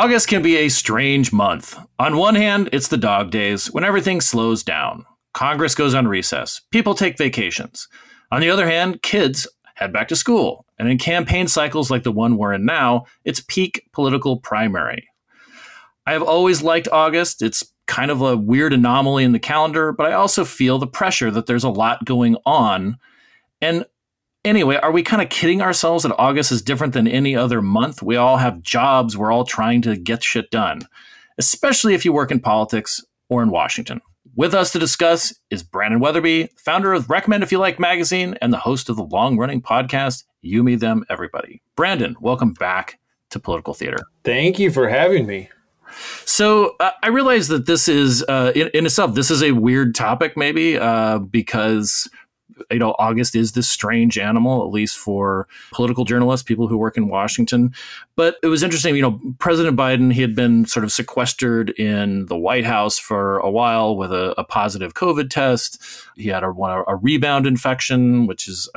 [0.00, 1.78] August can be a strange month.
[1.98, 5.04] On one hand, it's the dog days when everything slows down.
[5.34, 6.62] Congress goes on recess.
[6.70, 7.86] People take vacations.
[8.32, 10.64] On the other hand, kids head back to school.
[10.78, 15.06] And in campaign cycles like the one we're in now, it's peak political primary.
[16.06, 17.42] I have always liked August.
[17.42, 21.30] It's kind of a weird anomaly in the calendar, but I also feel the pressure
[21.30, 22.96] that there's a lot going on.
[23.60, 23.84] And
[24.44, 28.02] anyway, are we kind of kidding ourselves that August is different than any other month?
[28.02, 30.82] We all have jobs, we're all trying to get shit done,
[31.38, 34.00] especially if you work in politics or in Washington.
[34.36, 38.52] With us to discuss is Brandon Wetherbee, founder of Recommend If You Like magazine and
[38.52, 41.60] the host of the long running podcast, You, Me, Them, Everybody.
[41.74, 42.98] Brandon, welcome back
[43.30, 43.98] to Political Theater.
[44.24, 45.48] Thank you for having me.
[46.24, 49.96] So uh, I realize that this is, uh, in, in, itself, this is a weird
[49.96, 52.08] topic, maybe uh, because
[52.70, 56.96] you know, August is this strange animal, at least for political journalists, people who work
[56.96, 57.72] in Washington.
[58.16, 62.26] But it was interesting, you know, President Biden, he had been sort of sequestered in
[62.26, 65.82] the White House for a while with a, a positive COVID test.
[66.16, 68.68] He had a, a rebound infection, which is,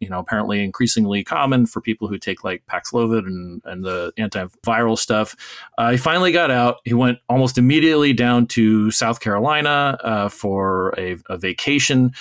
[0.00, 4.98] you know, apparently increasingly common for people who take like Paxlovid and, and the antiviral
[4.98, 5.36] stuff.
[5.78, 6.80] Uh, he finally got out.
[6.84, 12.12] He went almost immediately down to South Carolina uh, for a, a vacation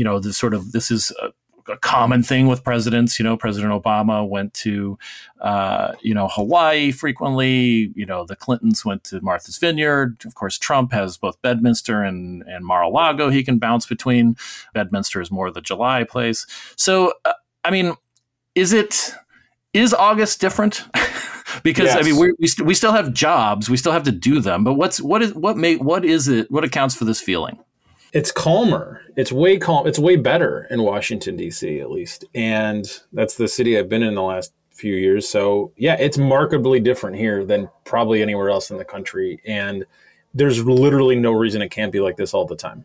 [0.00, 1.30] you know, this sort of this is a,
[1.70, 3.18] a, common thing with presidents.
[3.18, 4.98] You know, President Obama went to,
[5.42, 7.92] uh, you know, Hawaii frequently.
[7.94, 10.22] You know, the Clintons went to Martha's Vineyard.
[10.24, 13.28] Of course, Trump has both Bedminster and and Mar-a-Lago.
[13.28, 14.38] He can bounce between.
[14.72, 16.46] Bedminster is more the July place.
[16.76, 17.92] So, uh, I mean,
[18.54, 19.12] is it
[19.74, 20.82] is August different?
[21.62, 21.98] because yes.
[21.98, 24.64] I mean we st- we still have jobs, we still have to do them.
[24.64, 26.50] But what's what is what may what is it?
[26.50, 27.58] What accounts for this feeling?
[28.12, 29.02] It's calmer.
[29.16, 29.86] It's way calm.
[29.86, 31.80] It's way better in Washington D.C.
[31.80, 35.28] at least, and that's the city I've been in the last few years.
[35.28, 39.84] So yeah, it's markedly different here than probably anywhere else in the country, and
[40.34, 42.84] there's literally no reason it can't be like this all the time.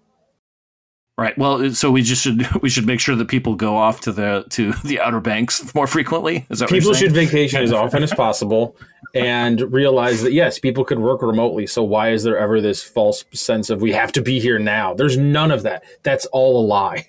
[1.18, 1.38] Right.
[1.38, 4.12] Well, uh, so we just should we should make sure that people go off to
[4.12, 6.46] the to the Outer Banks more frequently.
[6.50, 8.76] Is that people should vacation as often as possible
[9.14, 11.68] and realize that yes, people could work remotely.
[11.68, 14.94] So why is there ever this false sense of we have to be here now?
[14.94, 15.84] There's none of that.
[16.04, 17.08] That's all a lie.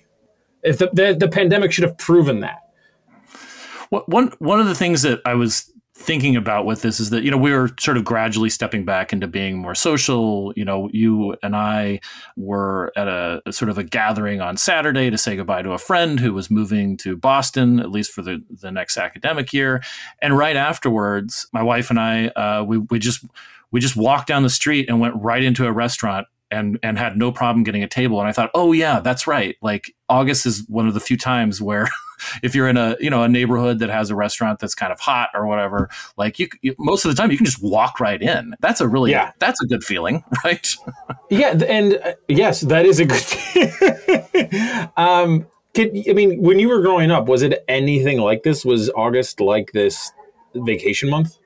[0.63, 2.63] If the the, the pandemic should have proven that.
[3.89, 7.31] One one of the things that I was thinking about with this is that you
[7.31, 10.53] know we were sort of gradually stepping back into being more social.
[10.55, 11.99] You know you and i
[12.35, 15.77] were at a, a, sort of a gathering on saturday to say goodbye to a
[15.77, 19.81] friend who was moving to boston at least for the, the next academic year.
[20.21, 23.25] And right afterwards my wife and i uh, we, we just
[23.71, 27.17] we just walked down the street and went right into a restaurant and and had
[27.17, 28.19] no problem getting a table.
[28.19, 29.55] And i thought oh yeah that's right.
[29.61, 31.89] Like august is one of the few times where
[32.43, 34.99] if you're in a you know a neighborhood that has a restaurant that's kind of
[34.99, 38.21] hot or whatever like you, you most of the time you can just walk right
[38.21, 38.55] in.
[38.59, 39.31] That's a really yeah.
[39.39, 40.67] that's a good feeling right?
[41.29, 45.47] Yeah and uh, yes that is a good um
[45.77, 48.65] i mean when you were growing up was it anything like this?
[48.65, 50.11] Was august like this
[50.55, 51.37] vacation month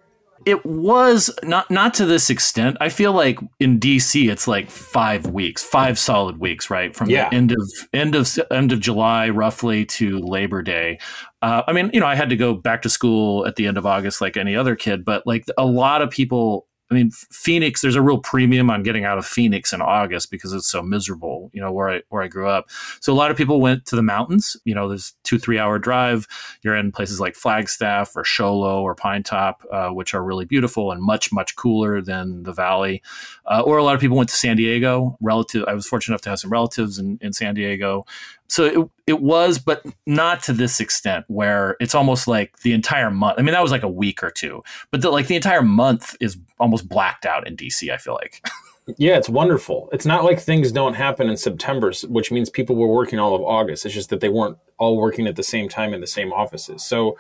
[0.46, 2.78] it was not not to this extent.
[2.81, 6.96] I feel like in DC it's like five weeks, five solid weeks, right?
[6.96, 7.29] From yeah.
[7.29, 11.00] the end of end of end of July roughly to Labor Day.
[11.41, 13.78] Uh, I mean, you know, I had to go back to school at the end
[13.78, 17.81] of August like any other kid, but like a lot of people I mean, Phoenix.
[17.81, 21.50] There's a real premium on getting out of Phoenix in August because it's so miserable.
[21.53, 22.69] You know where I where I grew up.
[23.00, 24.57] So a lot of people went to the mountains.
[24.66, 26.28] You know, there's two three hour drive.
[26.63, 30.91] You're in places like Flagstaff or Show Low or Pinetop, uh, which are really beautiful
[30.91, 33.02] and much much cooler than the Valley.
[33.46, 35.17] Uh, or a lot of people went to San Diego.
[35.22, 38.05] Relative, I was fortunate enough to have some relatives in, in San Diego
[38.52, 43.09] so it, it was but not to this extent where it's almost like the entire
[43.09, 44.62] month i mean that was like a week or two
[44.92, 48.46] but the, like the entire month is almost blacked out in dc i feel like.
[48.98, 49.90] Yeah it's wonderful.
[49.94, 53.42] It's not like things don't happen in september which means people were working all of
[53.42, 53.86] august.
[53.86, 56.84] It's just that they weren't all working at the same time in the same offices.
[56.84, 57.16] So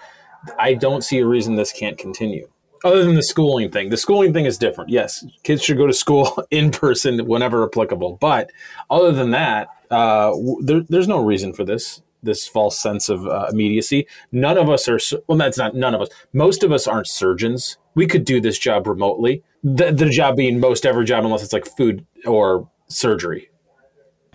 [0.57, 2.49] i don't see a reason this can't continue
[2.83, 3.89] other than the schooling thing.
[3.89, 4.89] The schooling thing is different.
[4.89, 8.49] Yes kids should go to school in person whenever applicable but
[8.89, 12.01] other than that uh, there, there's no reason for this.
[12.23, 14.07] this false sense of uh, immediacy.
[14.31, 15.37] None of us are well.
[15.37, 16.09] That's not none of us.
[16.33, 17.77] Most of us aren't surgeons.
[17.95, 19.43] We could do this job remotely.
[19.63, 23.49] The, the job being most ever job, unless it's like food or surgery.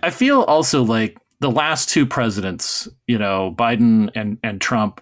[0.03, 5.01] I feel also like the last two presidents, you know, Biden and and Trump,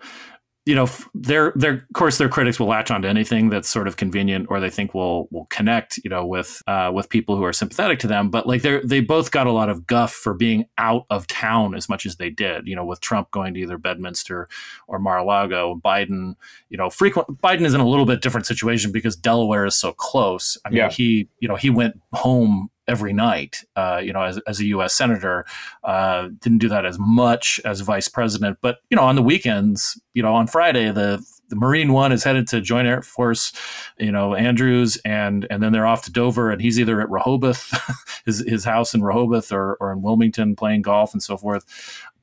[0.65, 3.97] you know, their their of course their critics will latch onto anything that's sort of
[3.97, 7.53] convenient or they think will will connect, you know, with uh, with people who are
[7.53, 8.29] sympathetic to them.
[8.31, 11.75] But like they they both got a lot of guff for being out of town
[11.75, 12.65] as much as they did.
[12.67, 14.47] You know, with Trump going to either Bedminster
[14.87, 16.35] or Mar-a-Lago, Biden,
[16.69, 19.93] you know, frequent Biden is in a little bit different situation because Delaware is so
[19.93, 20.57] close.
[20.65, 20.89] I mean, Yeah.
[20.89, 24.93] he you know he went home every night, uh, you know, as, as a U.S.
[24.93, 25.45] senator.
[25.83, 29.99] Uh, didn't do that as much as vice president, but you know, on the weekends,
[30.13, 33.53] you know, on Friday, the the Marine One is headed to Joint Air Force,
[33.99, 37.71] you know, Andrews, and and then they're off to Dover, and he's either at Rehoboth,
[38.25, 41.65] his his house in Rehoboth, or or in Wilmington playing golf and so forth.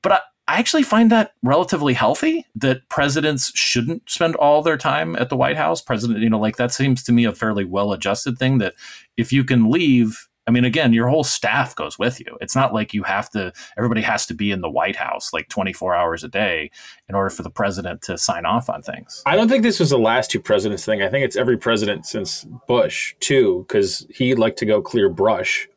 [0.03, 5.15] But I, I actually find that relatively healthy that presidents shouldn't spend all their time
[5.17, 5.81] at the White House.
[5.81, 8.75] President, you know, like that seems to me a fairly well adjusted thing that
[9.17, 12.37] if you can leave, I mean, again, your whole staff goes with you.
[12.41, 15.49] It's not like you have to, everybody has to be in the White House like
[15.49, 16.71] 24 hours a day
[17.09, 19.23] in order for the president to sign off on things.
[19.25, 21.01] I don't think this was the last two presidents thing.
[21.01, 25.69] I think it's every president since Bush too, because he liked to go clear brush,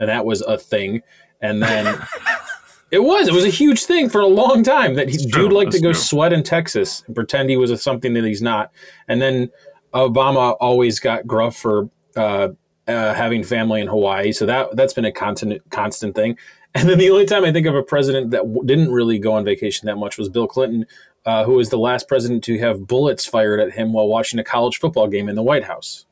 [0.00, 1.02] and that was a thing.
[1.40, 1.86] And then
[2.90, 5.44] it was it was a huge thing for a long time that he, It's true,
[5.44, 6.00] dude liked to go true.
[6.00, 8.72] sweat in Texas and pretend he was a, something that he's not.
[9.06, 9.50] And then
[9.94, 12.48] Obama always got gruff for uh,
[12.88, 16.36] uh, having family in Hawaii, so that that's been a constant constant thing.
[16.72, 19.32] And then the only time I think of a president that w- didn't really go
[19.32, 20.86] on vacation that much was Bill Clinton,
[21.26, 24.44] uh, who was the last president to have bullets fired at him while watching a
[24.44, 26.06] college football game in the White House.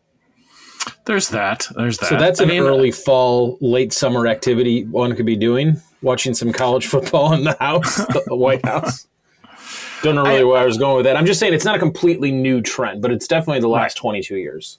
[1.04, 1.66] There's that.
[1.76, 2.08] There's that.
[2.08, 6.34] So that's I an mean, early fall, late summer activity one could be doing, watching
[6.34, 9.06] some college football in the house, the White House.
[10.02, 11.16] Don't know really where I was going with that.
[11.16, 14.36] I'm just saying it's not a completely new trend, but it's definitely the last 22
[14.36, 14.78] years.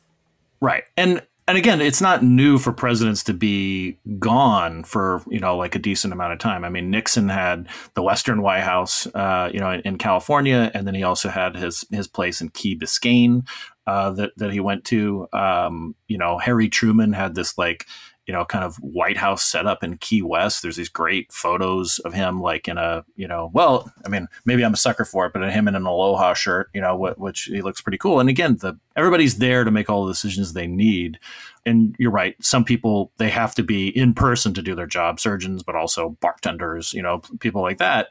[0.61, 0.83] Right.
[0.97, 5.73] And and again, it's not new for presidents to be gone for you know like
[5.73, 6.63] a decent amount of time.
[6.63, 10.85] I mean, Nixon had the Western White House, uh, you know, in, in California, and
[10.85, 13.47] then he also had his his place in Key Biscayne
[13.87, 15.27] uh, that that he went to.
[15.33, 17.87] Um, you know, Harry Truman had this like
[18.29, 20.61] you know kind of White House setup in Key West.
[20.61, 24.63] There's these great photos of him like in a you know well, I mean maybe
[24.63, 27.45] I'm a sucker for it, but him in an Aloha shirt, you know, wh- which
[27.45, 28.19] he looks pretty cool.
[28.19, 31.17] And again, the everybody's there to make all the decisions they need
[31.65, 35.19] and you're right some people they have to be in person to do their job
[35.19, 38.09] surgeons but also bartenders you know people like that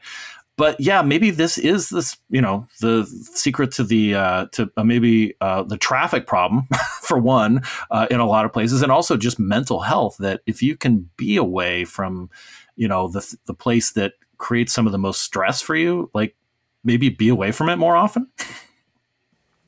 [0.59, 4.83] but yeah maybe this is this you know the secret to the uh, to uh,
[4.83, 6.67] maybe uh, the traffic problem
[7.01, 10.61] for one uh, in a lot of places and also just mental health that if
[10.61, 12.29] you can be away from
[12.75, 16.35] you know the the place that creates some of the most stress for you like
[16.83, 18.27] maybe be away from it more often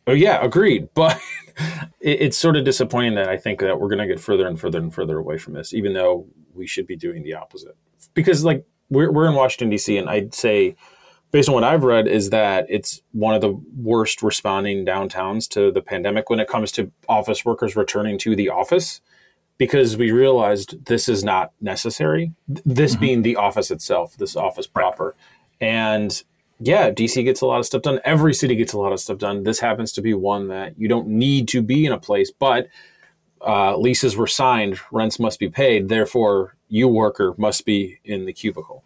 [0.07, 0.89] Oh yeah, agreed.
[0.95, 1.19] But
[1.99, 4.59] it, it's sort of disappointing that I think that we're going to get further and
[4.59, 7.75] further and further away from this, even though we should be doing the opposite.
[8.15, 9.97] Because like we're we're in Washington D.C.
[9.97, 10.75] and I'd say,
[11.31, 15.71] based on what I've read, is that it's one of the worst responding downtowns to
[15.71, 19.01] the pandemic when it comes to office workers returning to the office.
[19.57, 22.31] Because we realized this is not necessary.
[22.47, 25.15] Th- This being the office itself, this office proper,
[25.59, 26.23] and
[26.59, 27.99] yeah, DC gets a lot of stuff done.
[28.03, 29.43] Every city gets a lot of stuff done.
[29.43, 32.67] This happens to be one that you don't need to be in a place, but
[33.45, 35.89] uh, leases were signed, rents must be paid.
[35.89, 38.83] Therefore, you worker must be in the cubicle.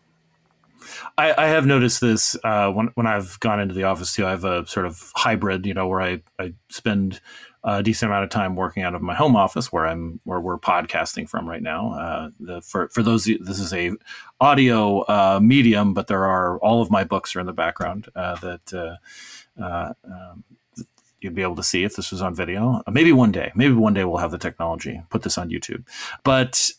[1.18, 4.26] I, I have noticed this uh, when when I've gone into the office too.
[4.26, 7.22] I have a sort of hybrid, you know, where I, I spend
[7.64, 10.60] a decent amount of time working out of my home office, where I'm where we're
[10.60, 11.94] podcasting from right now.
[11.94, 13.92] Uh, the, for for those, this is a
[14.42, 18.36] audio uh, medium, but there are all of my books are in the background uh,
[18.36, 18.74] that.
[18.74, 18.96] Uh,
[19.62, 20.44] uh, um,
[21.22, 22.84] You'd be able to see if this was on video.
[22.88, 23.52] Maybe one day.
[23.56, 25.02] Maybe one day we'll have the technology.
[25.10, 25.84] Put this on YouTube.
[26.24, 26.70] But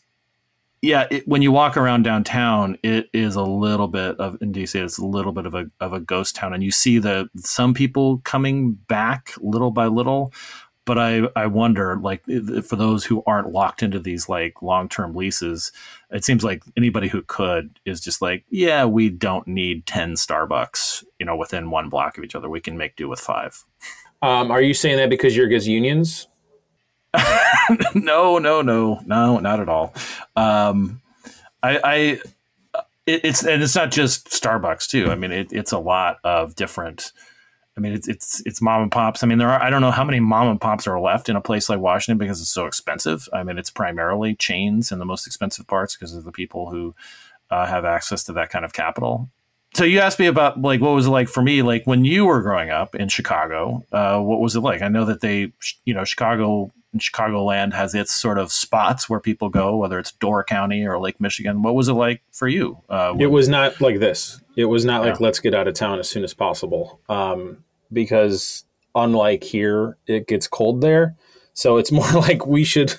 [0.81, 4.75] yeah, it, when you walk around downtown, it is a little bit of in DC.
[4.75, 7.73] It's a little bit of a of a ghost town, and you see the some
[7.73, 10.31] people coming back little by little.
[10.85, 12.23] But I I wonder, like
[12.63, 15.71] for those who aren't locked into these like long term leases,
[16.11, 21.03] it seems like anybody who could is just like, yeah, we don't need ten Starbucks,
[21.19, 22.49] you know, within one block of each other.
[22.49, 23.63] We can make do with five.
[24.21, 26.27] Um, are you saying that because you're against unions?
[27.95, 29.93] no, no, no, no, not at all.
[30.35, 31.01] Um,
[31.63, 31.97] I, I
[33.07, 35.09] it, it's and it's not just Starbucks too.
[35.09, 37.11] I mean, it, it's a lot of different.
[37.75, 39.23] I mean, it's it's it's mom and pops.
[39.23, 41.35] I mean, there are I don't know how many mom and pops are left in
[41.35, 43.27] a place like Washington because it's so expensive.
[43.33, 46.93] I mean, it's primarily chains and the most expensive parts because of the people who
[47.49, 49.29] uh, have access to that kind of capital.
[49.73, 52.25] So you asked me about like what was it like for me, like when you
[52.25, 53.85] were growing up in Chicago.
[53.91, 54.81] Uh, what was it like?
[54.81, 55.51] I know that they,
[55.85, 60.43] you know, Chicago Chicagoland has its sort of spots where people go, whether it's Door
[60.45, 61.61] County or Lake Michigan.
[61.61, 62.79] What was it like for you?
[62.89, 64.41] Uh, It was not like this.
[64.55, 66.99] It was not like let's get out of town as soon as possible.
[67.09, 67.63] Um,
[67.93, 71.15] because unlike here, it gets cold there.
[71.53, 72.93] So it's more like we should.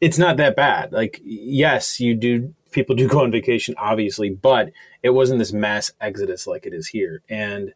[0.00, 0.92] It's not that bad.
[0.92, 2.54] Like yes, you do.
[2.70, 4.72] People do go on vacation, obviously, but
[5.02, 7.22] it wasn't this mass exodus like it is here.
[7.28, 7.72] And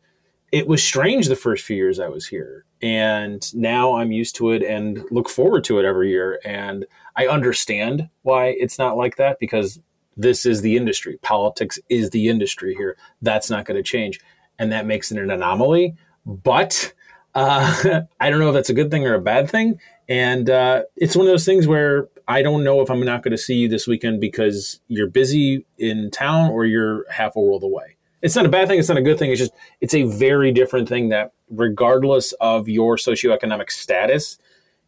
[0.52, 2.64] it was strange the first few years I was here.
[2.80, 6.40] And now I'm used to it and look forward to it every year.
[6.44, 6.86] And
[7.16, 9.80] I understand why it's not like that because
[10.16, 11.18] this is the industry.
[11.22, 12.96] Politics is the industry here.
[13.20, 14.20] That's not going to change.
[14.58, 15.96] And that makes it an anomaly.
[16.24, 16.92] But
[17.34, 19.78] uh, I don't know if that's a good thing or a bad thing.
[20.08, 23.32] And uh, it's one of those things where I don't know if I'm not going
[23.32, 27.62] to see you this weekend because you're busy in town or you're half a world
[27.62, 27.97] away.
[28.22, 28.78] It's not a bad thing.
[28.78, 29.30] It's not a good thing.
[29.30, 34.38] It's just, it's a very different thing that, regardless of your socioeconomic status,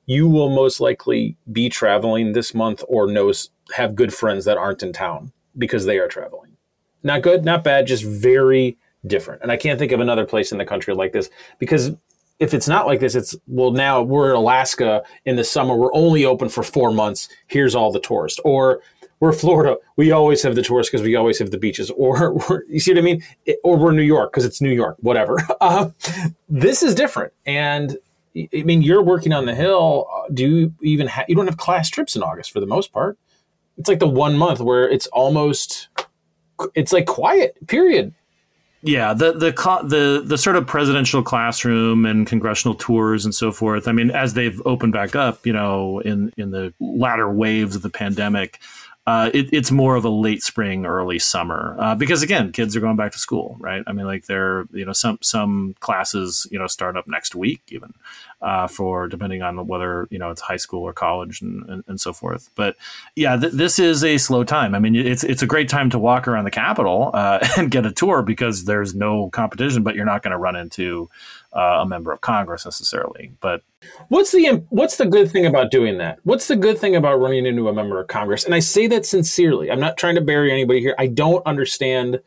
[0.07, 4.83] you will most likely be traveling this month or knows have good friends that aren't
[4.83, 6.57] in town because they are traveling.
[7.03, 9.43] Not good, not bad, just very different.
[9.43, 11.93] And I can't think of another place in the country like this because
[12.41, 15.95] if it's not like this, it's well now we're in Alaska in the summer, we're
[15.95, 17.29] only open for four months.
[17.47, 18.41] Here's all the tourists.
[18.45, 18.81] Or
[19.21, 21.91] we're Florida, we always have the tourists because we always have the beaches.
[21.97, 23.23] Or you see what I mean?
[23.47, 25.37] It- or we're New York because it's New York, whatever.
[25.61, 25.91] Uh,
[26.49, 27.33] this is different.
[27.47, 27.97] And
[28.37, 30.09] I mean, you're working on the hill.
[30.13, 32.93] Uh, Do you even have, you don't have class trips in August for the most
[32.93, 33.19] part.
[33.77, 35.89] It's like the one month where it's almost,
[36.75, 38.15] it's like quiet, period.
[38.83, 39.51] Yeah, the the
[39.85, 43.87] the the sort of presidential classroom and congressional tours and so forth.
[43.87, 47.83] I mean, as they've opened back up, you know, in in the latter waves of
[47.83, 48.59] the pandemic,
[49.07, 52.81] uh, it, it's more of a late spring, early summer uh, because again, kids are
[52.81, 53.83] going back to school, right?
[53.87, 57.63] I mean, like they're you know some some classes you know start up next week
[57.69, 57.95] even
[58.43, 62.01] uh, for depending on whether you know it's high school or college and, and, and
[62.01, 62.51] so forth.
[62.55, 62.77] But
[63.17, 64.75] yeah, th- this is a slow time.
[64.75, 67.87] I mean, it's it's a great time to walk around the Capitol uh, and get
[67.87, 71.09] a tour because there's no competition, but you're not going to run into
[71.55, 73.33] uh, a member of Congress necessarily.
[73.41, 73.63] But
[74.09, 76.19] What's the what's the good thing about doing that?
[76.25, 78.45] What's the good thing about running into a member of Congress?
[78.45, 79.71] And I say that sincerely.
[79.71, 80.95] I'm not trying to bury anybody here.
[80.99, 82.21] I don't understand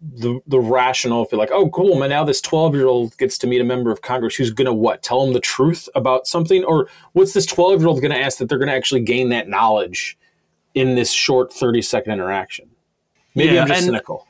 [0.00, 2.10] the the rationale if you're like, oh, cool, man.
[2.10, 5.02] Now this 12 year old gets to meet a member of Congress who's gonna what?
[5.02, 8.48] Tell them the truth about something, or what's this 12 year old gonna ask that
[8.48, 10.16] they're gonna actually gain that knowledge
[10.74, 12.70] in this short 30 second interaction?
[13.34, 14.28] Maybe Yeah, I'm just and- cynical.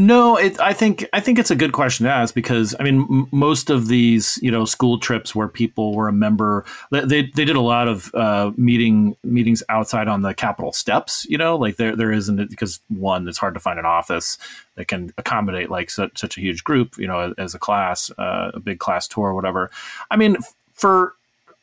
[0.00, 3.00] No, it, I think I think it's a good question to ask because I mean
[3.10, 7.22] m- most of these you know school trips where people were a member they they,
[7.34, 11.56] they did a lot of uh, meeting meetings outside on the Capitol steps you know
[11.56, 14.38] like there there isn't because one it's hard to find an office
[14.76, 18.52] that can accommodate like such, such a huge group you know as a class uh,
[18.54, 19.68] a big class tour whatever.
[20.12, 20.36] I mean
[20.74, 21.14] for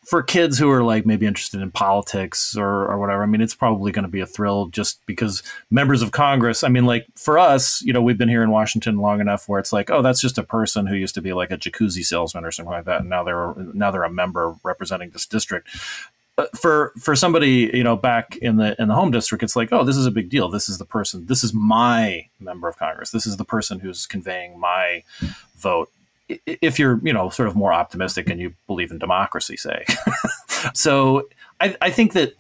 [0.05, 3.55] for kids who are like maybe interested in politics or, or whatever, I mean, it's
[3.55, 7.39] probably going to be a thrill just because members of Congress, I mean, like for
[7.39, 10.21] us, you know, we've been here in Washington long enough where it's like, oh, that's
[10.21, 13.01] just a person who used to be like a jacuzzi salesman or something like that.
[13.01, 15.69] And now they're, now they're a member representing this district.
[16.35, 19.71] But for, for somebody, you know, back in the, in the home district, it's like,
[19.71, 20.49] oh, this is a big deal.
[20.49, 23.11] This is the person, this is my member of Congress.
[23.11, 25.03] This is the person who's conveying my
[25.55, 25.89] vote
[26.27, 29.85] if you're you know sort of more optimistic and you believe in democracy say.
[30.73, 31.27] So
[31.61, 32.33] I, I think that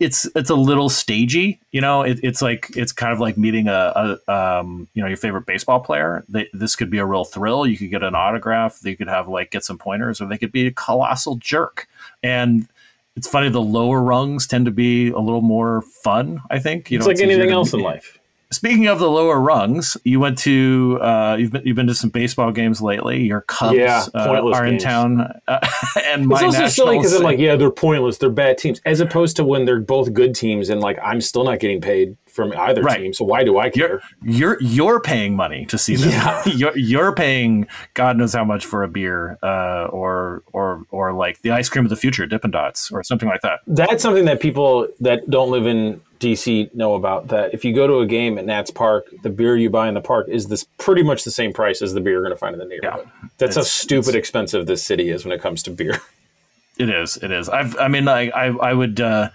[0.00, 2.02] it's it's a little stagey you know?
[2.02, 5.46] It, it's like it's kind of like meeting a, a um, you know your favorite
[5.46, 6.24] baseball player.
[6.28, 7.66] They, this could be a real thrill.
[7.66, 8.80] You could get an autograph.
[8.82, 11.88] You could have like get some pointers or they could be a colossal jerk.
[12.22, 12.68] And
[13.16, 16.90] it's funny the lower rungs tend to be a little more fun i think.
[16.90, 18.17] You It's know like easier anything else in life.
[18.50, 22.08] Speaking of the lower rungs, you went to uh, you've been you've been to some
[22.08, 23.22] baseball games lately.
[23.22, 25.68] Your Cubs Yeah, uh, are in town, uh,
[26.06, 28.16] and my It's also silly because I'm like, yeah, they're pointless.
[28.16, 31.44] They're bad teams, as opposed to when they're both good teams, and like I'm still
[31.44, 33.00] not getting paid from either Right.
[33.00, 33.12] team.
[33.12, 34.00] So why do I care?
[34.22, 36.08] you're you're you're paying money to see them.
[36.08, 36.42] Yeah.
[36.46, 41.42] you're you're paying God knows how much for a beer, uh, or or or like
[41.42, 43.60] the ice cream of the future, Dippin' Dots, or something like that.
[43.66, 47.28] That's something that people that don't live in DC know about.
[47.28, 49.94] That if you go to a game at Nats Park, the beer you buy in
[49.94, 52.38] the park is this pretty much the same price as the beer you're going to
[52.38, 53.08] find in the neighborhood.
[53.38, 56.00] That's how stupid expensive this city is when it comes to beer.
[56.78, 57.16] It is.
[57.16, 57.48] It is.
[57.48, 57.76] I've.
[57.76, 58.28] I mean, I.
[58.30, 59.00] I, I would.
[59.00, 59.30] Uh,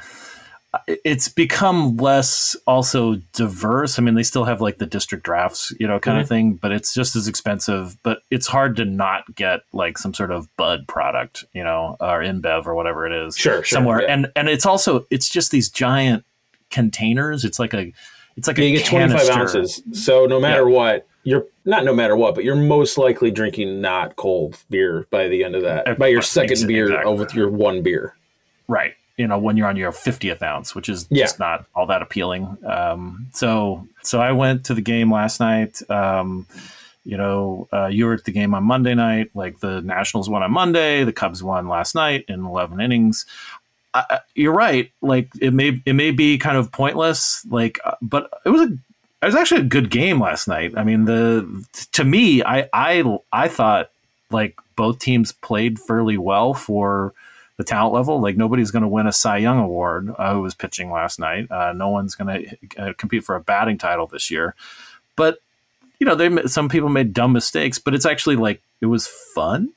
[1.03, 3.99] it's become less also diverse.
[3.99, 6.71] I mean, they still have like the district drafts, you know, kind of thing, but
[6.71, 7.97] it's just as expensive.
[8.01, 12.21] But it's hard to not get like some sort of Bud product, you know, or
[12.21, 14.01] InBev or whatever it is, Sure, sure, somewhere.
[14.03, 14.13] yeah.
[14.13, 16.23] And and it's also it's just these giant
[16.73, 17.45] containers.
[17.45, 17.93] It's like a
[18.35, 19.81] it's like You a get 25 ounces.
[19.93, 20.75] So no matter Yeah.
[20.75, 25.27] what, you're not no matter what, but you're most likely drinking not cold beer by
[25.29, 25.97] the end of that.
[25.97, 26.73] By your second Exactly.
[26.73, 28.15] beer over your one beer.
[28.67, 28.95] Right.
[29.17, 31.25] You know, when you're on your 50th ounce, which is Yeah.
[31.25, 32.57] just not all that appealing.
[32.65, 35.79] Um, so, so I went to the game last night.
[35.89, 36.47] Um,
[37.05, 39.29] you know, uh, you were at the game on Monday night.
[39.35, 43.25] Like the Nationals won on Monday, the Cubs won last night in 11 innings.
[43.93, 44.91] I, you're right.
[45.01, 47.45] Like it may it may be kind of pointless.
[47.45, 48.73] Like, uh, but it was a
[49.21, 50.73] it was actually a good game last night.
[50.75, 53.91] I mean, the to me, I I I thought
[54.31, 57.13] like both teams played fairly well for
[57.57, 58.19] the talent level.
[58.19, 61.49] Like nobody's going to win a Cy Young award uh, who was pitching last night.
[61.51, 64.55] Uh, no one's going to uh, compete for a batting title this year.
[65.15, 65.39] But
[65.99, 69.69] you know, they some people made dumb mistakes, but it's actually like it was fun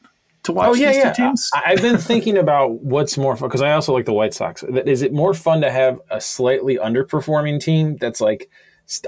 [0.46, 1.12] to oh, watch Oh yeah, these yeah.
[1.12, 1.50] two teams.
[1.52, 4.62] I, I've been thinking about what's more fun because I also like the White Sox.
[4.62, 8.50] Is it more fun to have a slightly underperforming team that's like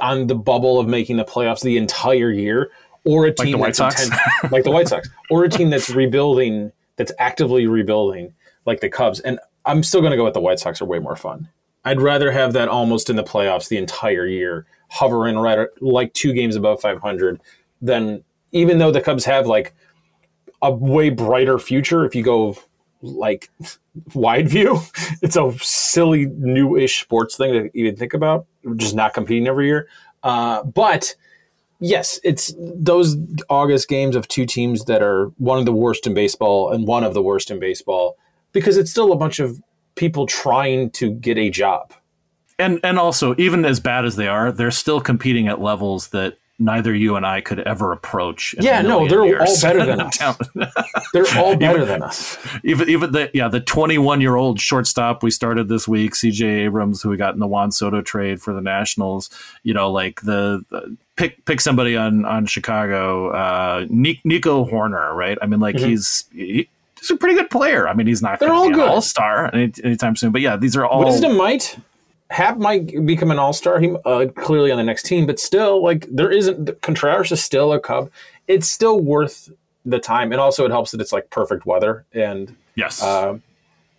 [0.01, 2.71] on the bubble of making the playoffs the entire year,
[3.05, 4.05] or a team like the White Sox?
[4.05, 8.35] intent- like the White Sox, or a team that's rebuilding, that's actively rebuilding,
[8.67, 9.21] like the Cubs?
[9.21, 11.49] And I'm still going to go with the White Sox are way more fun.
[11.85, 16.33] I'd rather have that almost in the playoffs the entire year, hovering right like two
[16.33, 17.41] games above 500,
[17.81, 19.75] than even though the Cubs have like
[20.63, 22.57] a way brighter future if you go
[23.03, 23.51] like
[24.15, 24.81] wide view.
[25.23, 28.47] It's a silly new-ish sports thing to even think about.
[28.77, 29.89] Just not competing every year.
[30.23, 31.15] Uh, but
[31.81, 33.17] yes, it's those
[33.49, 37.05] August games of two teams that are one of the worst in baseball and one
[37.05, 38.17] of the worst in baseball
[38.53, 39.61] because it's still a bunch of
[39.97, 41.93] people trying to get a job.
[42.59, 46.37] and and also even as bad as they are, they're still competing at levels that
[46.59, 48.55] neither you and I could ever approach.
[48.59, 49.49] Yeah, no, they're years.
[49.49, 50.19] all better than us.
[51.13, 52.37] They're all better than us.
[52.65, 57.01] even even the yeah the 21 year old shortstop we started this week CJ Abrams
[57.03, 59.31] who we got in the Juan Soto trade for the Nationals
[59.63, 65.15] you know like the, the pick pick somebody on on Chicago uh Ni- Nico Hoerner
[65.15, 68.41] right I mean like he's he, he's a pretty good player I mean he's not
[68.41, 68.45] Mm-hmm.
[68.45, 68.95] They're going to be all an good.
[68.95, 71.79] all-star any, anytime soon but yeah these are all What is Wisdom might.
[72.31, 73.81] Happ might become an all star.
[73.81, 76.81] He uh, clearly on the next team, but still, like there isn't.
[76.83, 78.11] Contreras is still a Cub.
[78.47, 79.51] It's still worth
[79.85, 83.39] the time, and also it helps that it's like perfect weather and yes uh,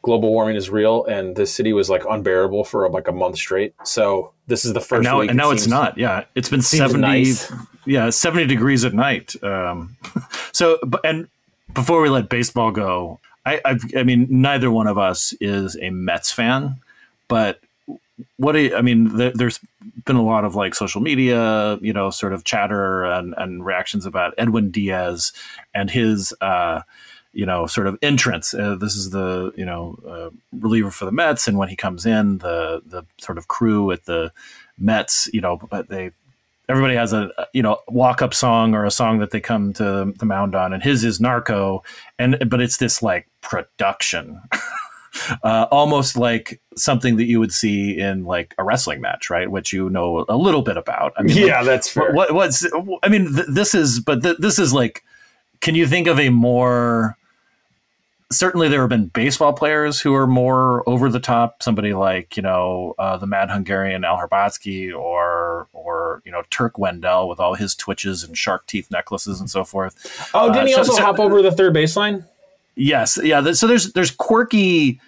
[0.01, 3.73] global warming is real, and the city was like unbearable for like a month straight.
[3.83, 5.97] So this is the first and now, and it now it's not.
[5.97, 7.01] Yeah, it's been seventy.
[7.01, 7.51] nice.
[7.85, 9.41] Yeah, seventy degrees at night.
[9.43, 9.97] Um,
[10.51, 11.27] so, and
[11.73, 15.89] before we let baseball go, I, I, I mean, neither one of us is a
[15.89, 16.77] Mets fan,
[17.27, 17.59] but
[18.37, 19.15] what do you, I mean?
[19.17, 19.59] There, there's
[20.05, 24.05] been a lot of like social media, you know, sort of chatter and, and reactions
[24.05, 25.31] about Edwin Diaz
[25.73, 26.33] and his.
[26.41, 26.81] Uh,
[27.31, 28.55] you know, sort of entrance.
[28.55, 32.03] Uh, this is the you know uh, reliever for the Mets, and when he comes
[32.05, 34.31] in, the the sort of crew at the
[34.79, 36.09] Mets, you know, they
[36.69, 40.13] everybody has a you know walk up song or a song that they come to
[40.17, 41.83] the mound on, and his is Narco,
[42.17, 44.41] and but it's this like production.
[45.43, 49.49] Uh, almost like something that you would see in like a wrestling match, right?
[49.49, 51.13] Which you know a little bit about.
[51.17, 52.11] I mean, like, Yeah, that's fair.
[52.13, 52.65] what, what's
[53.03, 55.03] I mean, th- this is, but th- this is like,
[55.61, 57.15] can you think of a more?
[58.31, 61.63] Certainly, there have been baseball players who are more over the top.
[61.63, 66.77] Somebody like you know uh, the Mad Hungarian Al Hrabosky, or or you know Turk
[66.77, 70.29] Wendell with all his twitches and shark teeth necklaces and so forth.
[70.35, 72.23] Oh, didn't he Uh, so- also so- hop over the third baseline?
[72.79, 73.51] Yes, yeah.
[73.51, 75.01] So there's there's quirky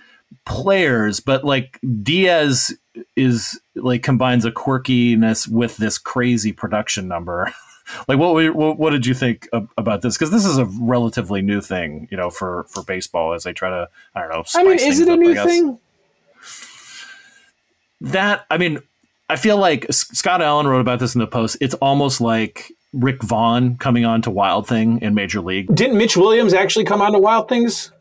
[0.46, 2.78] players, but like Diaz
[3.16, 7.54] is like combines a quirkiness with this crazy production number.
[8.10, 10.18] like what, what what did you think about this?
[10.18, 13.70] Because this is a relatively new thing, you know, for for baseball as they try
[13.70, 14.44] to I don't know.
[14.54, 15.80] I mean, is it a up, new thing?
[18.02, 18.80] That I mean,
[19.30, 21.56] I feel like Scott Allen wrote about this in the post.
[21.62, 25.74] It's almost like Rick Vaughn coming on to Wild Thing in Major League.
[25.74, 27.92] Didn't Mitch Williams actually come on to Wild Things?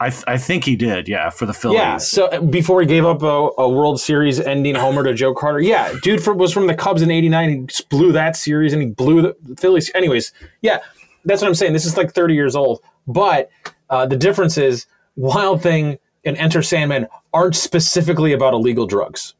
[0.00, 1.78] I th- I think he did, yeah, for the Phillies.
[1.78, 1.96] Yeah.
[1.98, 5.60] So uh, before he gave up a, a World Series ending homer to Joe Carter,
[5.60, 7.50] yeah, dude from, was from the Cubs in '89.
[7.50, 9.90] He blew that series and he blew the Phillies.
[9.94, 10.80] Anyways, yeah,
[11.24, 11.72] that's what I'm saying.
[11.72, 13.50] This is like 30 years old, but
[13.88, 19.34] uh, the difference is Wild Thing and Enter Sandman aren't specifically about illegal drugs.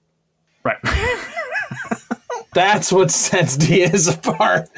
[0.62, 0.78] right.
[2.54, 4.68] That's what sets Diaz apart.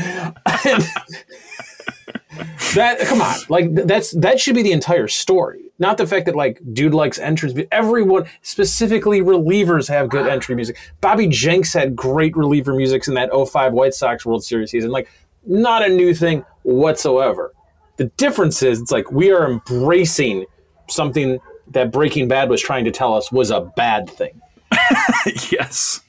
[2.75, 6.37] That come on, like that's that should be the entire story, not the fact that
[6.37, 7.55] like dude likes entrance.
[7.55, 10.77] mu- Everyone, specifically relievers, have good entry music.
[11.01, 14.91] Bobby Jenks had great reliever music in that 05 White Sox World Series season.
[14.91, 15.09] Like,
[15.47, 17.55] not a new thing whatsoever.
[17.97, 20.45] The difference is, it's like we are embracing
[20.91, 24.39] something that Breaking Bad was trying to tell us was a bad thing.
[25.51, 26.01] yes.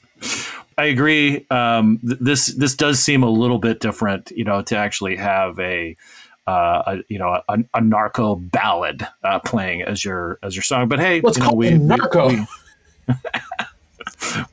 [0.78, 1.44] I agree.
[1.50, 5.58] Um, th- this this does seem a little bit different, you know, to actually have
[5.58, 5.96] a,
[6.46, 10.88] uh, a you know a, a narco ballad uh, playing as your as your song.
[10.88, 12.28] But hey, Let's you know, call it narco.
[12.28, 12.46] We,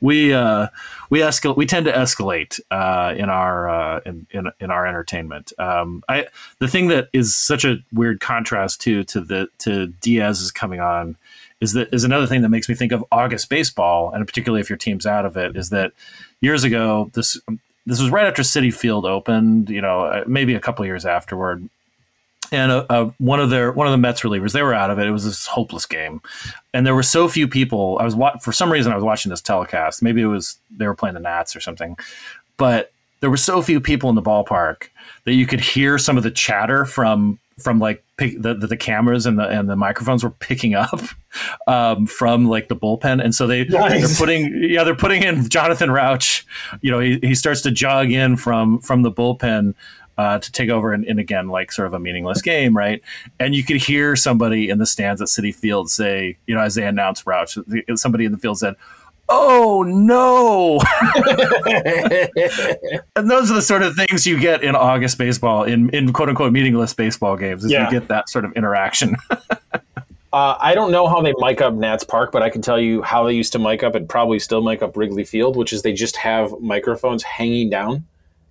[0.00, 0.66] we uh,
[1.10, 1.56] we escalate.
[1.56, 5.52] We tend to escalate uh, in our uh, in, in in our entertainment.
[5.60, 6.26] Um, I
[6.58, 11.16] the thing that is such a weird contrast to to the to Diaz's coming on
[11.60, 14.68] is that is another thing that makes me think of August baseball, and particularly if
[14.68, 15.92] your team's out of it, is that
[16.40, 17.38] years ago this
[17.86, 21.68] this was right after Citi Field opened, you know, uh, maybe a couple years afterward.
[22.52, 24.98] And uh, uh, one of their one of the Mets relievers, they were out of
[24.98, 25.06] it.
[25.06, 26.20] It was this hopeless game,
[26.72, 27.98] and there were so few people.
[28.00, 30.02] I was wa- for some reason I was watching this telecast.
[30.02, 31.96] Maybe it was they were playing the Nats or something,
[32.56, 34.88] but there were so few people in the ballpark
[35.24, 38.76] that you could hear some of the chatter from from like pick, the, the, the
[38.76, 41.00] cameras and the and the microphones were picking up
[41.66, 44.06] um, from like the bullpen, and so they Nice.
[44.06, 46.44] they're putting yeah they're putting in Jonathan Rauch.
[46.82, 49.74] You know he, he starts to jog in from from the bullpen.
[50.18, 53.02] Uh, to take over in, in again like sort of a meaningless game, right?
[53.38, 56.74] And you could hear somebody in the stands at Citi Field say, you know, as
[56.74, 57.58] they announced Rauch,
[57.96, 58.76] somebody in the field said,
[59.28, 60.76] "Oh no!"
[63.16, 66.28] and those are the sort of things you get in August baseball, in in quote
[66.28, 67.64] unquote meaningless baseball games.
[67.64, 67.84] Is Yeah.
[67.84, 69.16] you get that sort of interaction.
[70.32, 73.00] Uh, I don't know how they mic up Nats Park, but I can tell you
[73.00, 75.80] how they used to mic up and probably still mic up Wrigley Field, which is
[75.80, 78.04] they just have microphones hanging down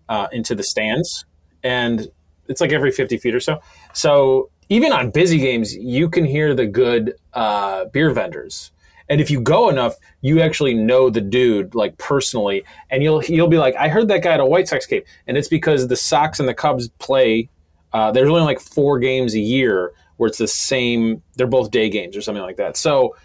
[0.10, 1.26] uh, into the stands,
[1.64, 2.08] and
[2.48, 3.62] it's like every fifty feet or so.
[3.94, 8.72] So even on busy games, you can hear the good uh, beer vendors.
[9.10, 13.48] And if you go enough, you actually know the dude like personally, and you'll you'll
[13.48, 15.96] be like, I heard that guy at a White Sox game, and it's because the
[15.96, 17.50] Sox and the Cubs play.
[17.94, 21.22] Uh, there's only like four games a year where it's the same.
[21.36, 22.78] They're both day games or something like that.
[22.78, 23.16] So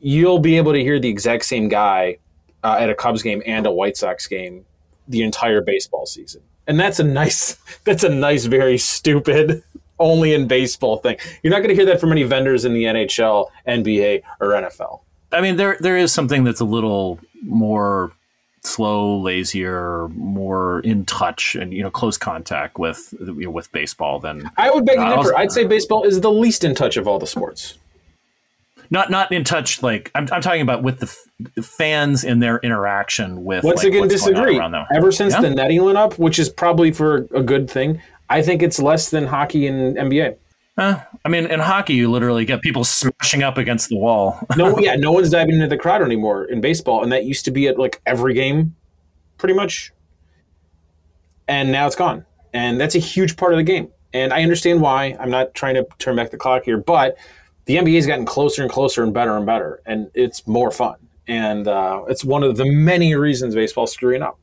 [0.00, 2.18] you'll be able to hear the exact same guy
[2.64, 4.64] uh, at a Cubs game and a White Sox game
[5.08, 7.56] the entire baseball season, and that's a nice.
[7.84, 9.62] That's a nice, very stupid.
[9.98, 11.16] Only in baseball thing.
[11.42, 15.00] You're not going to hear that from any vendors in the NHL, NBA, or NFL.
[15.32, 18.12] I mean, there there is something that's a little more
[18.62, 24.18] slow, lazier, more in touch, and you know, close contact with you know, with baseball
[24.18, 25.36] than I would beg to differ.
[25.36, 27.78] I'd say baseball is the least in touch of all the sports.
[28.90, 29.82] not not in touch.
[29.82, 33.64] Like I'm, I'm talking about with the, f- the fans and their interaction with.
[33.64, 34.96] Once like, again, what's going on disagree.
[34.96, 35.42] Ever since Yeah.
[35.42, 39.10] the netting went up, which is probably for a good thing, I think it's less
[39.10, 40.36] than hockey and NBA.
[40.78, 44.38] Eh, I mean, in hockey, you literally get people smashing up against the wall.
[44.56, 47.50] No, yeah, no one's diving into the crowd anymore in baseball, and that used to
[47.50, 48.76] be at like every game,
[49.38, 49.92] pretty much.
[51.48, 53.88] And now it's gone, and that's a huge part of the game.
[54.12, 55.16] And I understand why.
[55.18, 57.16] I'm not trying to turn back the clock here, but
[57.64, 60.96] the NBA's gotten closer and closer and better and better, and it's more fun.
[61.26, 64.38] And uh, it's one of the many reasons baseball's screwing up.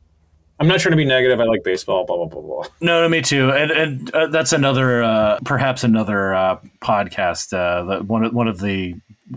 [0.59, 1.39] I'm not trying to be negative.
[1.41, 2.05] I like baseball.
[2.05, 2.63] Blah blah blah blah.
[2.79, 3.51] No, no, me too.
[3.51, 7.53] And and uh, that's another, uh, perhaps another uh, podcast.
[7.53, 8.95] Uh, one one of the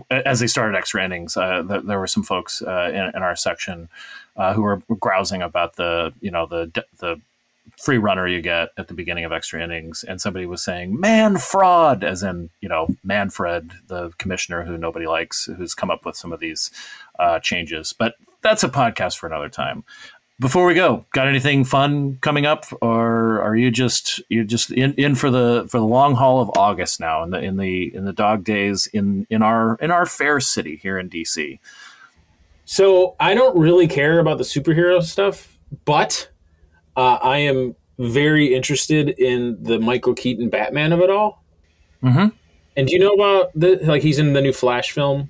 [0.09, 3.35] as they started extra innings, uh, th- there were some folks uh, in, in our
[3.35, 3.89] section
[4.37, 7.19] uh, who were grousing about the you know the the
[7.77, 11.37] free runner you get at the beginning of extra innings, and somebody was saying "man
[11.37, 16.15] fraud," as in you know Manfred, the commissioner who nobody likes, who's come up with
[16.15, 16.71] some of these
[17.41, 17.91] changes.
[17.91, 19.83] But that's a podcast for another time
[20.39, 24.93] before we go, got anything fun coming up, or are you just you're just in,
[24.93, 28.05] in for the for the long haul of August now in the in the in
[28.05, 31.59] the dog days in in our in our fair city here in DC?
[32.65, 36.29] So I don't really care about the superhero stuff, but
[36.95, 41.43] uh, I am very interested in the Michael Keaton Batman of it all.
[42.01, 42.31] Mhm.
[42.77, 45.29] And do you know about the like he's in the new Flash film?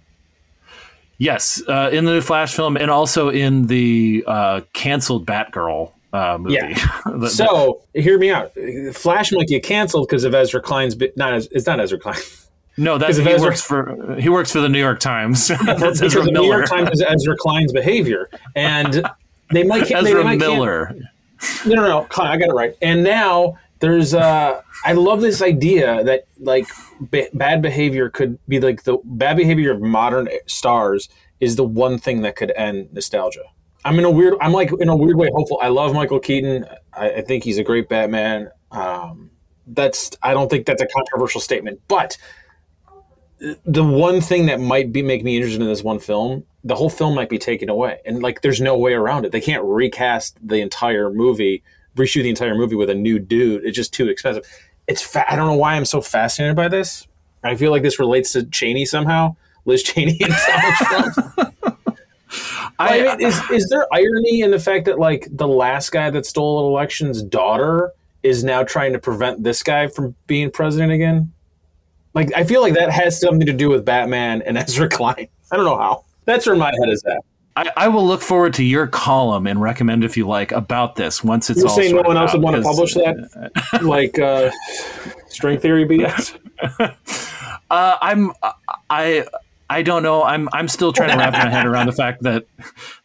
[1.20, 6.38] Yes, uh, in the new Flash film, and also in the uh, canceled Batgirl uh,
[6.40, 6.56] movie.
[6.56, 6.74] Yeah.
[7.06, 8.54] The- the- So hear me out.
[8.94, 10.96] Flash might get canceled because of Ezra Klein's.
[11.18, 12.18] Not as it's not Ezra Klein.
[12.78, 15.48] no, that's he Ezra- works for he works for the New York Times.
[15.66, 19.04] that's Ezra the New York Times is Ezra Klein's behavior, and
[19.52, 19.88] they might.
[19.88, 20.96] can- they Ezra might Miller.
[21.66, 22.02] No, no, no.
[22.10, 22.76] Klein, I got it right.
[22.82, 26.68] And now there's uh I love this idea that like
[27.00, 31.98] ba- bad behavior could be like the bad behavior of modern stars is the one
[31.98, 33.44] thing that could end nostalgia.
[33.86, 35.60] I'm in a weird I'm like in a weird way hopeful.
[35.62, 36.66] I love Michael Keaton.
[36.94, 38.50] I, I think he's a great Batman.
[38.72, 39.32] Um
[39.68, 42.18] that's I don't think that's a controversial statement, but
[43.66, 46.90] the one thing that might be make me interested in this one film, the whole
[46.90, 49.32] film might be taken away, and like there's no way around it.
[49.32, 51.64] They can't recast the entire movie,
[52.00, 53.64] reshoot the entire movie with a new dude.
[53.66, 54.46] It's just too expensive.
[54.88, 57.08] It's fa- I don't know why I'm so fascinated by this.
[57.44, 59.36] I feel like this relates to Cheney somehow,
[59.66, 60.74] Liz Cheney and Donald
[61.54, 61.76] Trump.
[62.80, 66.26] I, mean, is is there irony in the fact that like the last guy that
[66.26, 67.92] stole an election's daughter
[68.24, 71.32] is now trying to prevent this guy from being president again?
[72.14, 75.28] Like, I feel like that has something to do with Batman and Ezra Klein.
[75.52, 76.06] I don't know how.
[76.26, 77.24] That's where my head is at.
[77.56, 81.24] I, I will look forward to your column and recommend if you like about this
[81.24, 81.64] once it's all.
[81.64, 84.52] You're all saying no one else would want to publish that, like uh,
[85.28, 86.38] string theory BS.
[87.72, 88.32] Uh, I'm
[88.90, 89.26] I
[89.70, 90.24] I don't know.
[90.24, 92.46] I'm I'm still trying to wrap my head around the fact that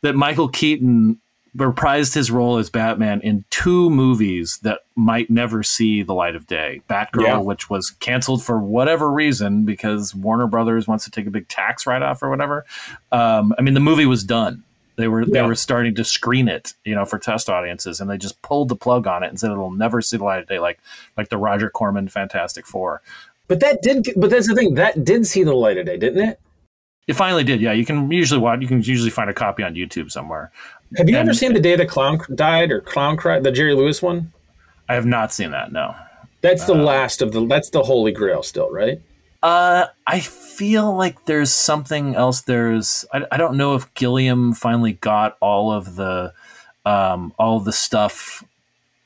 [0.01, 1.21] that Michael Keaton
[1.57, 6.47] reprised his role as Batman in two movies that might never see the light of
[6.47, 6.81] day.
[6.91, 7.37] Batgirl, Yeah.
[7.39, 11.87] which was canceled for whatever reason because Warner Brothers wants to take a big tax
[11.87, 12.65] write off or whatever.
[13.13, 14.65] Um, I mean, the movie was done.
[14.97, 18.17] They were they were starting to screen it, you know, for test audiences, and they
[18.17, 20.61] just pulled the plug on it and said it'll never see the light of day,
[20.61, 20.79] like
[21.17, 23.03] like the Roger Corman Fantastic Four.
[23.49, 24.09] But that did.
[24.17, 24.75] But that's the thing.
[24.75, 26.41] That did see the light of day, didn't it?
[27.09, 27.61] It finally did.
[27.61, 28.61] Yeah, you can usually watch.
[28.63, 30.53] You can usually find a copy on YouTube somewhere.
[30.97, 33.45] Have you ever seen the day the clown died or clown cried?
[33.45, 34.33] The Jerry Lewis one.
[34.89, 35.73] I have not seen that.
[35.73, 35.95] No.
[36.41, 37.47] That's the last of the.
[37.47, 39.01] That's the holy grail, still, right?
[39.43, 42.43] Uh, I feel like there's something else.
[42.43, 46.33] There's I, I don't know if Gilliam finally got all of the
[46.87, 48.45] um all of the stuff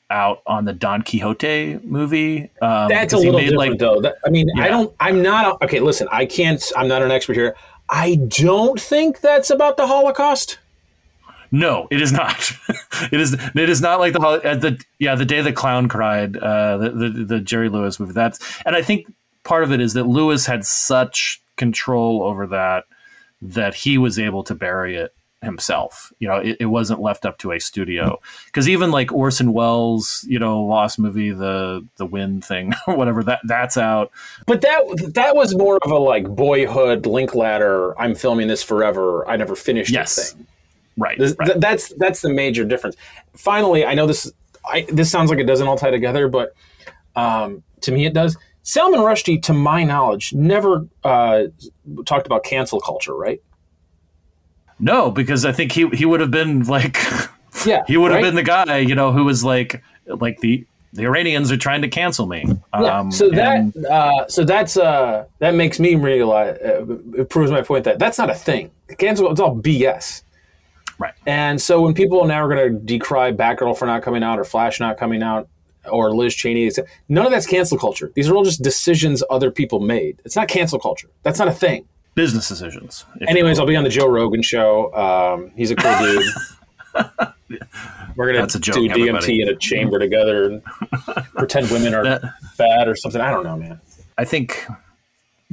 [0.09, 2.49] out on the Don Quixote movie.
[2.61, 4.01] Um, That's a little different, like, though.
[4.01, 4.93] That, I mean, I don't.
[4.99, 5.61] I'm not.
[5.61, 6.07] Okay, listen.
[6.11, 6.63] I can't.
[6.75, 7.55] I'm not an expert here.
[7.89, 10.57] I don't think that's about the Holocaust.
[11.51, 12.51] No, it is not.
[13.11, 13.33] it is.
[13.33, 16.37] It is not like the uh, the yeah the day the clown cried.
[16.37, 18.13] Uh, the, the the Jerry Lewis movie.
[18.13, 19.11] That's and I think
[19.43, 22.85] part of it is that Lewis had such control over that
[23.41, 26.11] that he was able to bury it himself.
[26.19, 30.25] You know, it, it wasn't left up to a studio because even like Orson Welles,
[30.27, 34.11] you know, lost movie the the Wind thing or whatever that that's out.
[34.45, 37.99] But that that was more of a like boyhood Linklater.
[37.99, 39.27] I'm filming this forever.
[39.27, 40.15] I never finished Yes.
[40.15, 40.47] this thing.
[40.99, 41.17] Right.
[41.17, 41.45] This- right.
[41.47, 42.95] th- that's that's the major difference.
[43.35, 44.31] Finally, I know this.
[44.71, 46.53] I, this sounds like it doesn't all tie together, but
[47.15, 48.37] um, to me it does.
[48.61, 51.43] Salman Rushdie, to my knowledge, never uh,
[52.05, 53.41] talked about cancel culture, right?
[54.79, 56.97] no, because I think he he would have been like.
[57.65, 58.27] Yeah, he would have right?
[58.27, 61.89] been the guy, you know, who was like, like the the Iranians are trying to
[61.89, 62.45] cancel me.
[62.73, 62.99] Yeah.
[62.99, 66.85] Um, so that and- uh, so that's uh, that makes me realize uh,
[67.17, 68.71] it proves my point that that's not a thing.
[68.97, 70.21] Cancel it's all BS.
[70.99, 74.37] Right, And so when people now are going to decry Batgirl for not coming out
[74.39, 75.47] or Flash not coming out
[75.91, 76.69] or Liz Cheney,
[77.07, 78.11] none of that's cancel culture.
[78.13, 80.21] These are all just decisions other people made.
[80.25, 81.09] It's not cancel culture.
[81.23, 81.85] That's not a thing.
[82.15, 83.05] business decisions.
[83.27, 83.57] Anyways.
[83.59, 84.93] I'll be on the Joe Rogan show.
[84.93, 86.23] Um, he's a cool dude.
[88.15, 89.41] We're gonna That's a joke, do DMT everybody.
[89.41, 90.63] in a chamber together and
[91.35, 92.21] pretend women are That-
[92.57, 93.21] bad or something.
[93.21, 93.79] I don't know, man.
[94.17, 94.65] I think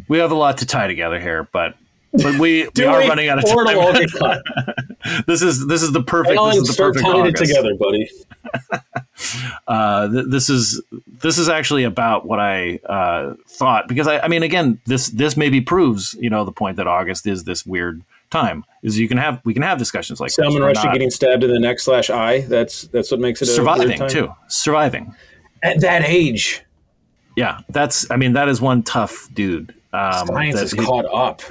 [0.08, 1.74] we have a lot to tie together here, but
[2.22, 4.42] but we, we are running out of Or it'll all time.
[5.26, 6.40] this is this is the perfect.
[6.40, 8.10] This is the start perfect tying it together, buddy.
[9.68, 10.82] uh, th- this is
[11.22, 15.36] this is actually about what I uh, thought because I, I mean again this this
[15.36, 19.18] maybe proves you know the point that August is this weird time is you can
[19.18, 20.78] have we can have discussions like Salman this.
[20.78, 22.40] Rushdie getting stabbed in the neck slash eye.
[22.42, 25.14] That's that's what makes it surviving too surviving
[25.62, 26.62] at that age.
[27.36, 31.06] yeah that's I mean that is one tough dude um, Science that is he- caught
[31.06, 31.42] up.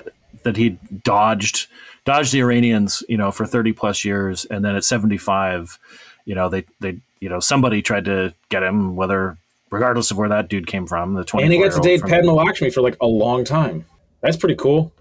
[0.45, 1.67] That he dodged
[2.05, 5.77] dodged the Iranians, you know, for 30 plus years and then at 75,
[6.23, 9.37] you know, they they you know, somebody tried to get him whether
[9.71, 12.33] regardless of where that dude came from, the 20 And he got to date Padma
[12.33, 13.85] Lakshmi for like a long time.
[14.21, 14.93] That's pretty cool.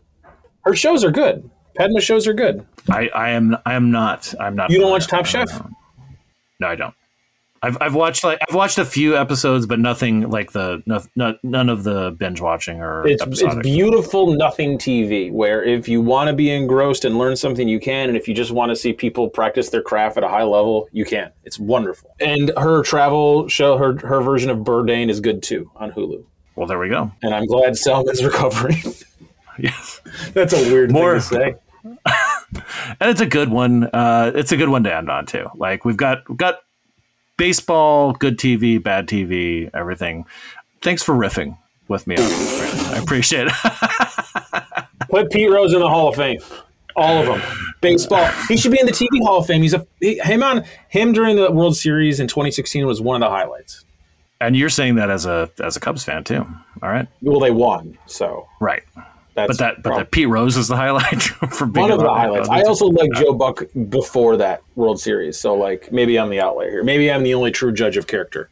[0.62, 1.48] Her shows are good.
[1.76, 2.66] Padma shows are good.
[2.90, 5.48] I I am I am not I'm not You don't watch Top Chef?
[6.60, 6.94] No, I don't.
[7.64, 11.36] I've, I've watched like I've watched a few episodes, but nothing like the no, no,
[11.42, 16.28] none of the binge watching or It's, it's beautiful nothing TV where if you want
[16.28, 18.08] to be engrossed and learn something, you can.
[18.08, 20.88] And if you just want to see people practice their craft at a high level,
[20.92, 21.32] you can.
[21.44, 22.14] It's wonderful.
[22.20, 26.22] And her travel show, her, her version of Bourdain is good too on Hulu.
[26.56, 27.10] well, there we go.
[27.22, 28.76] And I'm glad Selma's recovering.
[29.58, 30.00] Yes.
[30.34, 31.54] That's a weird More- thing to say.
[33.00, 33.84] and it's a good one.
[33.84, 35.46] Uh, it's a good one to end on too.
[35.54, 36.60] Like we've got we've got
[37.36, 40.24] baseball, good TV, bad TV, everything.
[40.82, 41.56] Thanks for riffing
[41.88, 43.52] with me on this, I appreciate it.
[45.10, 46.40] Put Pete Rose in the Hall of Fame.
[46.96, 47.42] All of them.
[47.80, 48.26] Baseball.
[48.48, 49.62] He should be in the TV Hall of Fame.
[49.62, 53.26] He's a he, him on him during the World Series in 2016 was one of
[53.26, 53.84] the highlights.
[54.40, 56.46] and you're saying that as a as a Cubs fan too.
[56.82, 58.82] All right, Well, they won, so right.
[59.34, 62.08] That's But that but that Pete Rose is the highlight for being one of the
[62.08, 62.48] highlights.
[62.48, 66.70] I also like Joe Buck before that World Series, so like maybe I'm the outlier
[66.70, 66.84] here.
[66.84, 68.48] Maybe I'm the only true judge of character.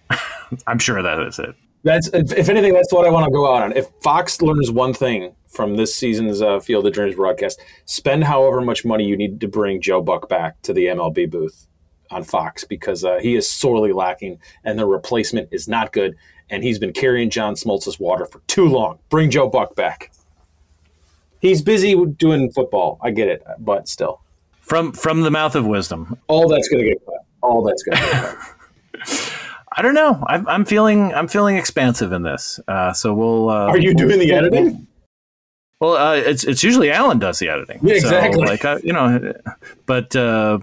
[0.66, 1.54] I'm sure that is it.
[1.84, 3.76] That's if if anything, that's what I want to go out on.
[3.76, 8.60] If Fox learns one thing from this season's uh, Field of Dreams broadcast, spend however
[8.60, 11.66] much money you need to bring Joe Buck back to the MLB booth
[12.10, 16.16] on Fox because uh, he is sorely lacking, and the replacement is not good.
[16.50, 18.98] And he's been carrying John Smoltz's water for too long.
[19.10, 20.10] Bring Joe Buck back.
[21.40, 22.98] He's busy doing football.
[23.02, 24.20] I get it, but still,
[24.60, 26.18] From from the mouth of wisdom.
[26.26, 27.24] all that's going to get cut.
[27.42, 28.36] All that's going to get
[29.04, 29.34] cut.
[29.76, 30.24] I don't know.
[30.26, 32.58] I'm, I'm feeling I'm feeling expansive in this.
[32.66, 33.50] Uh, so we'll.
[33.50, 34.86] Uh, Are you doing the editing?
[35.80, 37.78] Well, uh, it's it's usually Alan does the editing.
[37.82, 38.44] Yeah, So, exactly.
[38.44, 39.32] like uh, you know,
[39.86, 40.58] but uh,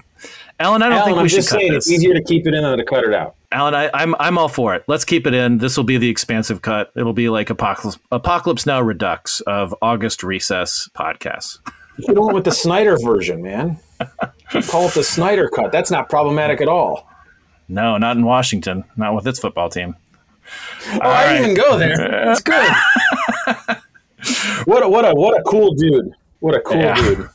[0.60, 1.86] Alan, I don't Alan, think we I'm should just cut saying this.
[1.86, 3.36] it's easier to keep it in than to cut it out.
[3.56, 4.84] Alan, I, I'm I'm all for it.
[4.88, 5.60] Let's keep it in.
[5.60, 6.92] This will be the expansive cut.
[6.94, 11.60] It'll be like Apocalypse Apocalypse Now Redux of August Recess podcasts.
[11.98, 13.80] You don't with the Snyder version, man.
[14.68, 15.72] Call it the Snyder cut.
[15.72, 17.10] That's not problematic at all.
[17.70, 18.84] No, not in Washington.
[18.98, 19.96] Not with its football team.
[20.96, 21.96] Oh, I didn't even go there.
[22.26, 22.70] That's good.
[24.66, 26.12] what a what a what a cool dude.
[26.40, 26.96] What a cool Yeah.
[26.96, 27.30] dude.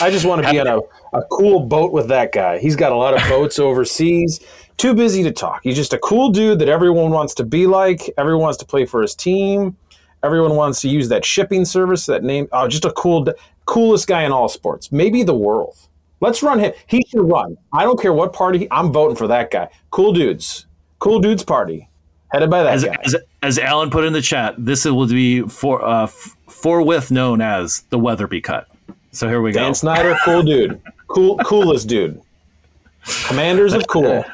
[0.00, 0.78] I just want to be on a,
[1.16, 2.58] a cool boat with that guy.
[2.58, 4.40] He's got a lot of boats overseas.
[4.76, 5.60] Too busy to talk.
[5.62, 8.10] He's just a cool dude that everyone wants to be like.
[8.16, 9.76] Everyone wants to play for his team.
[10.22, 12.06] Everyone wants to use that shipping service.
[12.06, 12.48] That name.
[12.52, 13.26] Oh, just a cool,
[13.66, 14.90] coolest guy in all sports.
[14.90, 15.76] Maybe the world.
[16.20, 16.72] Let's run him.
[16.86, 17.56] He should run.
[17.72, 18.68] I don't care what party.
[18.70, 19.68] I'm voting for that guy.
[19.90, 20.66] Cool dudes.
[20.98, 21.88] Cool dudes party.
[22.30, 22.96] Headed by that As, guy.
[23.04, 27.82] as, as Alan put in the chat, this will be for uh, forthwith known as
[27.90, 28.68] the Wetherbee cut.
[29.12, 29.60] So here we go.
[29.60, 30.80] Dan Snyder, cool dude.
[31.08, 32.20] Cool, coolest dude.
[33.26, 34.24] Commanders of cool.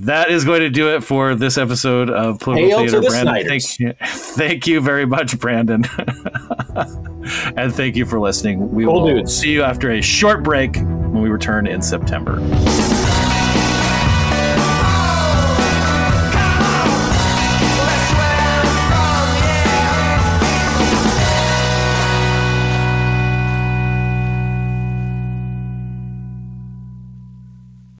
[0.00, 3.00] That is going to do it for this episode of Political Hail to Theater.
[3.00, 5.84] the Brandon, thank you, thank you very much, Brandon,
[7.56, 8.70] and thank you for listening.
[8.72, 9.34] We Cool will dudes.
[9.34, 12.38] see you after a short break when we return in September.